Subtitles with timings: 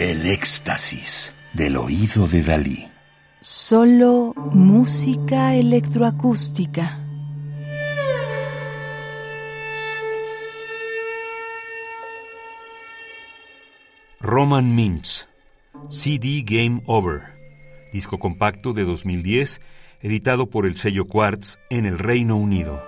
[0.00, 2.88] El éxtasis del oído de Dalí.
[3.42, 6.98] Solo música electroacústica.
[14.20, 15.26] Roman Mintz,
[15.90, 17.20] CD Game Over,
[17.92, 19.60] disco compacto de 2010,
[20.00, 22.82] editado por el sello Quartz en el Reino Unido.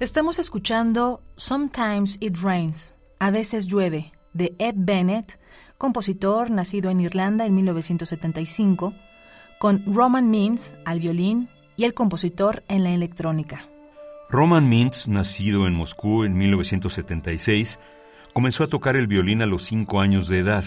[0.00, 5.40] Estamos escuchando Sometimes It Rains, A veces llueve, de Ed Bennett,
[5.76, 8.94] compositor nacido en Irlanda en 1975,
[9.58, 13.68] con Roman Mintz al violín y el compositor en la electrónica.
[14.30, 17.78] Roman Mintz, nacido en Moscú en 1976,
[18.34, 20.64] comenzó a tocar el violín a los cinco años de edad.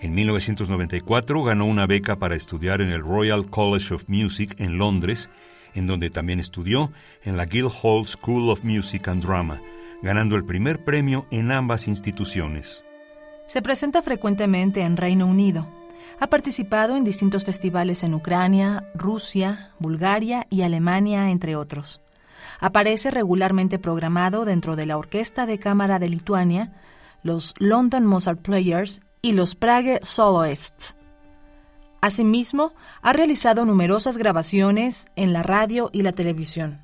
[0.00, 5.28] En 1994 ganó una beca para estudiar en el Royal College of Music en Londres
[5.74, 6.92] en donde también estudió
[7.22, 9.60] en la Guildhall School of Music and Drama,
[10.02, 12.84] ganando el primer premio en ambas instituciones.
[13.46, 15.68] Se presenta frecuentemente en Reino Unido.
[16.18, 22.00] Ha participado en distintos festivales en Ucrania, Rusia, Bulgaria y Alemania, entre otros.
[22.60, 26.72] Aparece regularmente programado dentro de la Orquesta de Cámara de Lituania,
[27.22, 30.96] los London Mozart Players y los Prague Soloists.
[32.00, 36.80] Asimismo, ha realizado numerosas grabaciones en la radio y la televisión.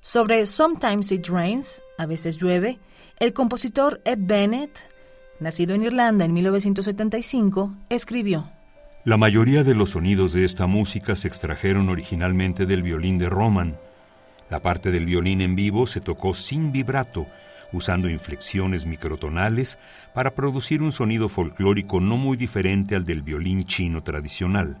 [0.00, 2.78] Sobre Sometimes It Rains, a veces llueve,
[3.18, 4.88] el compositor Ed Bennett,
[5.40, 8.50] nacido en Irlanda en 1975, escribió.
[9.04, 13.78] La mayoría de los sonidos de esta música se extrajeron originalmente del violín de Roman.
[14.48, 17.26] La parte del violín en vivo se tocó sin vibrato,
[17.72, 19.78] usando inflexiones microtonales
[20.14, 24.78] para producir un sonido folclórico no muy diferente al del violín chino tradicional.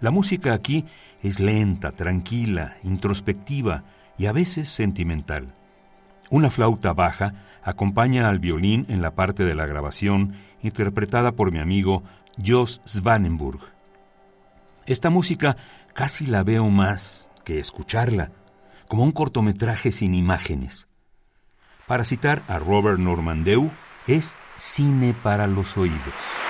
[0.00, 0.84] La música aquí
[1.22, 3.84] es lenta, tranquila, introspectiva
[4.18, 5.54] y a veces sentimental.
[6.28, 11.60] Una flauta baja acompaña al violín en la parte de la grabación interpretada por mi
[11.60, 12.02] amigo
[12.44, 13.60] Jos Svanenburg.
[14.86, 15.56] Esta música
[15.94, 18.32] casi la veo más que escucharla,
[18.86, 20.88] como un cortometraje sin imágenes.
[21.86, 23.70] Para citar a Robert Normandeu,
[24.06, 26.45] es cine para los oídos.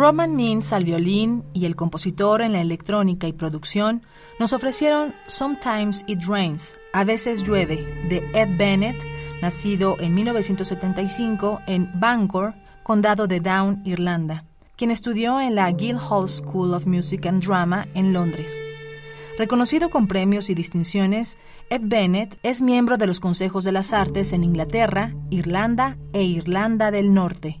[0.00, 4.02] Roman Mintz al violín y el compositor en la electrónica y producción
[4.38, 7.76] nos ofrecieron Sometimes It Rains, A veces llueve,
[8.08, 8.96] de Ed Bennett,
[9.42, 14.44] nacido en 1975 en Bangor, condado de Down, Irlanda,
[14.76, 18.64] quien estudió en la Guildhall School of Music and Drama en Londres.
[19.36, 21.36] Reconocido con premios y distinciones,
[21.68, 26.90] Ed Bennett es miembro de los Consejos de las Artes en Inglaterra, Irlanda e Irlanda
[26.90, 27.60] del Norte.